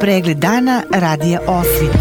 Pregled 0.00 0.38
dana 0.38 0.82
radija 0.90 1.40
Osvit. 1.46 1.98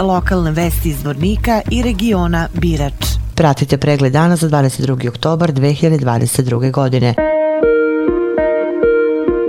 Lokalne 0.00 0.50
vesti 0.50 0.88
iz 0.88 1.04
Vornika 1.04 1.60
i 1.70 1.82
regiona 1.82 2.48
Birač. 2.54 2.92
Pratite 3.34 3.78
pregled 3.78 4.12
dana 4.12 4.36
za 4.36 4.48
22. 4.48 5.08
oktobar 5.08 5.52
2022. 5.52 6.70
godine. 6.70 7.14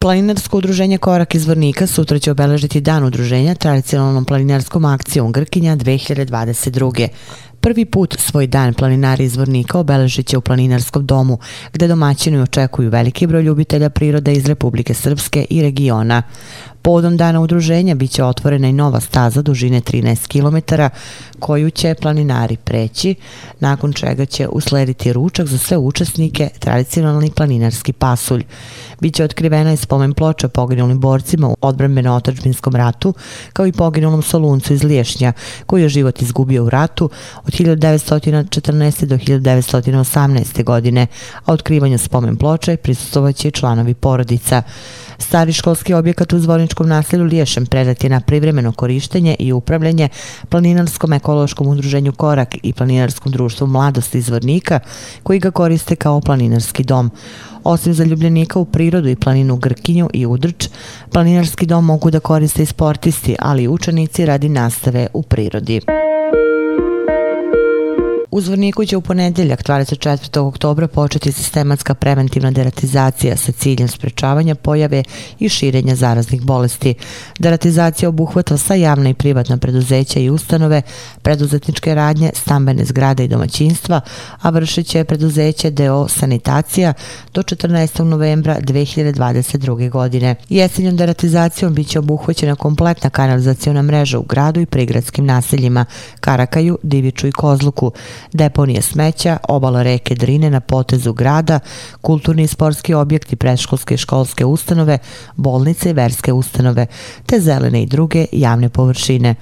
Planinarsko 0.00 0.58
udruženje 0.58 0.98
Korak 0.98 1.34
iz 1.34 1.46
Vornika 1.46 1.86
sutra 1.86 2.18
će 2.18 2.30
obeležiti 2.30 2.80
dan 2.80 3.04
udruženja 3.04 3.54
tradicionalnom 3.54 4.24
planinarskom 4.24 4.84
akcijom 4.84 5.32
Grkinja 5.32 5.76
2022. 5.76 7.08
Prvi 7.60 7.84
put 7.84 8.16
svoj 8.18 8.46
dan 8.46 8.74
planinari 8.74 9.24
iz 9.24 9.36
Vornika 9.36 9.78
obeležit 9.78 10.26
će 10.26 10.38
u 10.38 10.40
planinarskom 10.40 11.06
domu, 11.06 11.38
gde 11.72 11.88
domaćini 11.88 12.40
očekuju 12.40 12.90
veliki 12.90 13.26
broj 13.26 13.42
ljubitelja 13.42 13.90
prirode 13.90 14.32
iz 14.32 14.46
Republike 14.46 14.94
Srpske 14.94 15.46
i 15.50 15.62
regiona. 15.62 16.22
Podom 16.82 17.16
dana 17.16 17.40
udruženja 17.40 17.94
bit 17.94 18.10
će 18.10 18.24
otvorena 18.24 18.68
i 18.68 18.72
nova 18.72 19.00
staza 19.00 19.42
dužine 19.42 19.80
13 19.80 20.26
km 20.28 20.74
koju 21.38 21.70
će 21.70 21.94
planinari 21.94 22.56
preći, 22.56 23.14
nakon 23.60 23.92
čega 23.92 24.26
će 24.26 24.48
uslediti 24.48 25.12
ručak 25.12 25.46
za 25.46 25.58
sve 25.58 25.76
učesnike 25.76 26.48
tradicionalni 26.58 27.30
planinarski 27.30 27.92
pasulj. 27.92 28.44
Biće 29.00 29.24
otkrivena 29.24 29.72
i 29.72 29.76
spomen 29.76 30.14
ploča 30.14 30.48
poginulim 30.48 31.00
borcima 31.00 31.48
u 31.48 31.56
odbrambeno-otačbinskom 31.60 32.76
ratu, 32.76 33.14
kao 33.52 33.66
i 33.66 33.72
poginulom 33.72 34.22
soluncu 34.22 34.72
iz 34.74 34.82
Liješnja, 34.82 35.32
koji 35.66 35.82
je 35.82 35.88
život 35.88 36.22
izgubio 36.22 36.64
u 36.64 36.70
ratu 36.70 37.10
od 37.50 37.78
1914. 37.78 39.04
do 39.04 39.16
1918. 39.16 40.64
godine, 40.64 41.06
a 41.44 41.52
otkrivanju 41.52 41.98
spomen 41.98 42.36
ploče 42.36 42.76
prisustovaće 42.76 43.50
članovi 43.50 43.94
porodica. 43.94 44.62
Stari 45.18 45.52
školski 45.52 45.94
objekat 45.94 46.32
u 46.32 46.38
Zvorničkom 46.38 46.88
naselju 46.88 47.24
Liješem 47.24 47.66
predat 47.66 48.04
je 48.04 48.10
na 48.10 48.20
privremeno 48.20 48.72
korištenje 48.72 49.36
i 49.38 49.52
upravljanje 49.52 50.08
Planinarskom 50.48 51.12
ekološkom 51.12 51.66
udruženju 51.66 52.12
Korak 52.12 52.56
i 52.62 52.72
Planinarskom 52.72 53.32
društvu 53.32 53.66
Mladosti 53.66 54.18
iz 54.18 54.26
Zvornika, 54.26 54.80
koji 55.22 55.38
ga 55.38 55.50
koriste 55.50 55.96
kao 55.96 56.20
planinarski 56.20 56.84
dom. 56.84 57.10
Osim 57.64 57.94
zaljubljenika 57.94 58.58
u 58.58 58.64
prirodu 58.64 59.08
i 59.08 59.16
planinu 59.16 59.56
Grkinju 59.56 60.10
i 60.12 60.26
Udrč, 60.26 60.68
planinarski 61.12 61.66
dom 61.66 61.84
mogu 61.84 62.10
da 62.10 62.20
koriste 62.20 62.62
i 62.62 62.66
sportisti, 62.66 63.36
ali 63.38 63.62
i 63.62 63.68
učenici 63.68 64.26
radi 64.26 64.48
nastave 64.48 65.06
u 65.14 65.22
prirodi. 65.22 65.80
U 68.40 68.42
Zvorniku 68.42 68.84
će 68.86 68.96
u 68.96 69.00
ponedeljak 69.00 69.62
24. 69.62 70.38
oktobra 70.38 70.88
početi 70.88 71.32
sistematska 71.32 71.94
preventivna 71.94 72.50
deratizacija 72.50 73.36
sa 73.36 73.52
ciljem 73.52 73.88
sprečavanja 73.88 74.54
pojave 74.54 75.02
i 75.38 75.48
širenja 75.48 75.94
zaraznih 75.94 76.42
bolesti. 76.42 76.94
Deratizacija 77.38 78.08
obuhvata 78.08 78.56
sa 78.56 78.74
javna 78.74 79.10
i 79.10 79.14
privatna 79.14 79.56
preduzeća 79.56 80.20
i 80.20 80.30
ustanove, 80.30 80.82
preduzetničke 81.22 81.94
radnje, 81.94 82.30
stambene 82.34 82.84
zgrade 82.84 83.24
i 83.24 83.28
domaćinstva, 83.28 84.00
a 84.40 84.50
vršit 84.50 84.86
će 84.86 85.04
preduzeće 85.04 85.70
DO 85.70 86.08
Sanitacija 86.08 86.92
do 87.34 87.42
14. 87.42 88.02
novembra 88.02 88.56
2022. 88.60 89.90
godine. 89.90 90.34
Jesenjom 90.48 90.96
deratizacijom 90.96 91.74
biće 91.74 91.98
obuhvaćena 91.98 92.54
kompletna 92.54 93.10
kanalizacijona 93.10 93.82
mreža 93.82 94.18
u 94.18 94.22
gradu 94.22 94.60
i 94.60 94.66
prigradskim 94.66 95.26
naseljima 95.26 95.84
Karakaju, 96.20 96.78
Diviču 96.82 97.26
i 97.26 97.32
Kozluku, 97.32 97.92
deponije 98.32 98.82
smeća, 98.82 99.36
obala 99.48 99.82
reke 99.82 100.14
Drine 100.14 100.50
na 100.50 100.60
potezu 100.60 101.12
grada, 101.12 101.60
kulturni 102.00 102.42
i 102.42 102.46
sportski 102.46 102.94
objekti, 102.94 103.36
predškolske 103.36 103.94
i 103.94 103.98
školske 103.98 104.44
ustanove, 104.44 104.98
bolnice 105.36 105.90
i 105.90 105.92
verske 105.92 106.32
ustanove, 106.32 106.86
te 107.26 107.40
zelene 107.40 107.82
i 107.82 107.86
druge 107.86 108.26
javne 108.32 108.68
površine. 108.68 109.34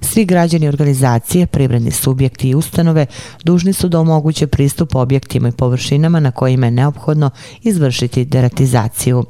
Svi 0.00 0.24
građani 0.24 0.68
organizacije, 0.68 1.46
privredni 1.46 1.90
subjekti 1.90 2.48
i 2.48 2.54
ustanove 2.54 3.06
dužni 3.44 3.72
su 3.72 3.88
da 3.88 4.00
omoguće 4.00 4.46
pristup 4.46 4.94
objektima 4.94 5.48
i 5.48 5.52
površinama 5.52 6.20
na 6.20 6.30
kojima 6.30 6.66
je 6.66 6.70
neophodno 6.70 7.30
izvršiti 7.62 8.24
deratizaciju. 8.24 9.24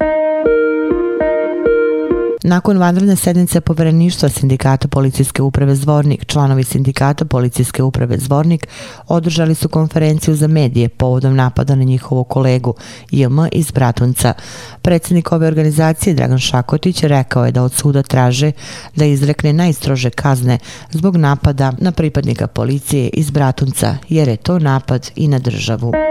Nakon 2.43 2.77
vanredne 2.77 3.15
sednice 3.15 3.61
povereništva 3.61 4.29
Sindikata 4.29 4.87
policijske 4.87 5.41
uprave 5.41 5.75
Zvornik, 5.75 6.25
članovi 6.25 6.63
Sindikata 6.63 7.25
policijske 7.25 7.83
uprave 7.83 8.17
Zvornik 8.17 8.67
održali 9.07 9.55
su 9.55 9.69
konferenciju 9.69 10.35
za 10.35 10.47
medije 10.47 10.89
povodom 10.89 11.35
napada 11.35 11.75
na 11.75 11.83
njihovo 11.83 12.23
kolegu 12.23 12.73
JM 13.11 13.39
iz 13.51 13.71
Bratunca. 13.71 14.33
Predsjednik 14.81 15.31
ove 15.31 15.47
organizacije 15.47 16.13
Dragan 16.13 16.39
Šakotić 16.39 17.03
rekao 17.03 17.45
je 17.45 17.51
da 17.51 17.63
od 17.63 17.73
suda 17.73 18.03
traže 18.03 18.51
da 18.95 19.05
izrekne 19.05 19.53
najstrože 19.53 20.09
kazne 20.09 20.57
zbog 20.91 21.17
napada 21.17 21.71
na 21.77 21.91
pripadnika 21.91 22.47
policije 22.47 23.09
iz 23.13 23.29
Bratunca, 23.31 23.97
jer 24.09 24.27
je 24.27 24.37
to 24.37 24.59
napad 24.59 25.11
i 25.15 25.27
na 25.27 25.39
državu. 25.39 26.10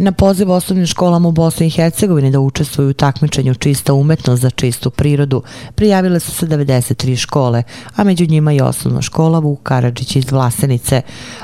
Na 0.00 0.12
poziv 0.12 0.50
osnovnim 0.50 0.86
školama 0.86 1.28
u 1.28 1.32
Bosni 1.32 1.66
i 1.66 1.70
Hercegovini 1.70 2.30
da 2.30 2.40
učestvuju 2.40 2.90
u 2.90 2.92
takmičenju 2.92 3.54
čista 3.54 3.94
umetnost 3.94 4.42
za 4.42 4.50
čistu 4.50 4.90
prirodu, 4.90 5.42
prijavile 5.74 6.20
su 6.20 6.30
se 6.30 6.46
93 6.46 7.16
škole, 7.16 7.62
a 7.96 8.04
među 8.04 8.26
njima 8.26 8.52
i 8.52 8.60
osnovna 8.60 9.02
škola 9.02 9.38
Vuk 9.38 9.62
Karadžić 9.62 10.16
iz 10.16 10.32
Vlasenice. 10.32 11.02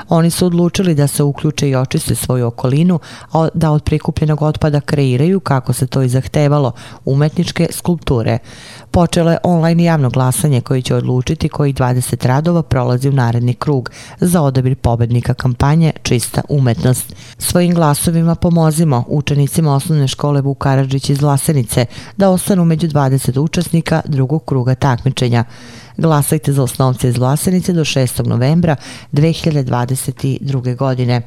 Oni 0.09 0.29
su 0.29 0.45
odlučili 0.45 0.95
da 0.95 1.07
se 1.07 1.23
uključe 1.23 1.69
i 1.69 1.75
očiste 1.75 2.15
svoju 2.15 2.47
okolinu, 2.47 2.99
a 3.33 3.47
da 3.53 3.71
od 3.71 3.83
prikupljenog 3.83 4.41
otpada 4.41 4.79
kreiraju, 4.79 5.39
kako 5.39 5.73
se 5.73 5.87
to 5.87 6.01
i 6.01 6.09
zahtevalo, 6.09 6.71
umetničke 7.05 7.67
skulpture. 7.71 8.37
Počelo 8.91 9.31
je 9.31 9.37
online 9.43 9.83
javno 9.83 10.09
glasanje 10.09 10.61
koji 10.61 10.81
će 10.81 10.95
odlučiti 10.95 11.49
koji 11.49 11.73
20 11.73 12.27
radova 12.27 12.63
prolazi 12.63 13.09
u 13.09 13.11
naredni 13.11 13.53
krug 13.53 13.91
za 14.19 14.41
odabir 14.41 14.75
pobednika 14.75 15.33
kampanje 15.33 15.91
Čista 16.03 16.41
umetnost. 16.49 17.15
Svojim 17.37 17.73
glasovima 17.73 18.35
pomozimo 18.45 19.03
učenicima 19.07 19.75
osnovne 19.75 20.07
škole 20.07 20.41
Vuk 20.41 20.57
Karadžić 20.57 21.09
iz 21.09 21.21
Vlasenice 21.21 21.85
da 22.17 22.29
ostanu 22.29 22.65
među 22.65 22.87
20 22.87 23.39
učesnika 23.39 24.01
drugog 24.05 24.45
kruga 24.45 24.75
takmičenja. 24.75 25.43
Glasajte 25.97 26.53
za 26.53 26.63
osnovce 26.63 27.09
iz 27.09 27.17
Vlasenice 27.17 27.73
do 27.73 27.81
6. 27.81 28.27
novembra 28.27 28.75
2022. 29.11 30.75
godine 30.75 31.21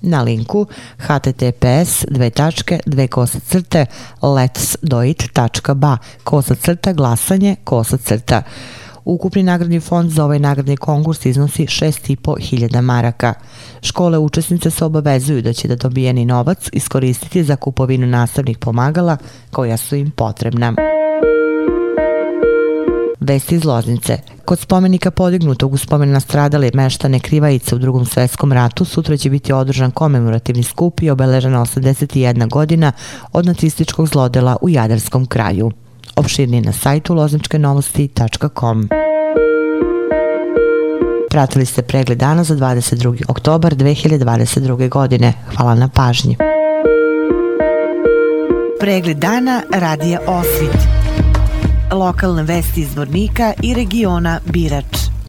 na 0.00 0.22
linku 0.22 0.66
https 0.98 2.04
dve 2.08 2.30
tačke 2.30 2.80
dve 2.86 3.08
kosa 3.08 3.40
crte 3.40 3.86
letsdoit.ba 4.22 5.98
kosa 6.24 6.54
crta 6.54 6.92
glasanje 6.92 7.56
kosa 7.64 7.96
crta. 7.96 8.42
Ukupni 9.04 9.42
nagradni 9.42 9.80
fond 9.80 10.10
za 10.10 10.24
ovaj 10.24 10.38
nagradni 10.38 10.76
konkurs 10.76 11.26
iznosi 11.26 11.66
6,5 11.66 12.40
hiljada 12.40 12.80
maraka. 12.80 13.34
Škole 13.82 14.18
učesnice 14.18 14.70
se 14.70 14.84
obavezuju 14.84 15.42
da 15.42 15.52
će 15.52 15.68
da 15.68 15.76
dobijeni 15.76 16.24
novac 16.24 16.68
iskoristiti 16.72 17.44
za 17.44 17.56
kupovinu 17.56 18.06
nastavnih 18.06 18.58
pomagala 18.58 19.16
koja 19.50 19.76
su 19.76 19.96
im 19.96 20.10
potrebna. 20.10 20.74
Vesti 23.20 23.54
iz 23.54 23.64
Loznice. 23.64 24.18
Kod 24.44 24.58
spomenika 24.58 25.10
podignutog 25.10 25.72
u 25.72 25.76
spomen 25.76 26.10
na 26.10 26.20
stradale 26.20 26.70
meštane 26.74 27.20
Krivajice 27.20 27.74
u 27.74 27.78
drugom 27.78 28.06
svetskom 28.06 28.52
ratu 28.52 28.84
sutra 28.84 29.16
će 29.16 29.30
biti 29.30 29.52
održan 29.52 29.90
komemorativni 29.90 30.62
skup 30.62 31.02
i 31.02 31.10
obeležena 31.10 31.60
81 31.60 32.48
godina 32.48 32.92
od 33.32 33.46
nacističkog 33.46 34.08
zlodela 34.08 34.56
u 34.60 34.68
Jadarskom 34.68 35.26
kraju. 35.26 35.70
Opširni 36.16 36.60
na 36.60 36.72
sajtu 36.72 37.14
lozničkenovosti.com. 37.14 38.88
Pratili 41.30 41.66
ste 41.66 41.82
pregled 41.82 42.18
dana 42.18 42.44
za 42.44 42.54
22. 42.54 43.22
oktobar 43.28 43.74
2022. 43.74 44.88
godine. 44.88 45.32
Hvala 45.56 45.74
na 45.74 45.88
pažnji. 45.88 46.36
Pregled 48.80 49.16
dana 49.16 49.62
radija 49.72 50.20
Osvit. 50.26 50.76
Lokalne 51.92 52.42
vesti 52.42 52.80
iz 52.80 52.96
Vornika 52.96 53.52
i 53.62 53.74
regiona 53.74 54.40
Birač. 54.46 55.01